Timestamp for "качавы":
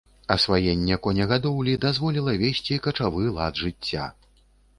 2.87-3.29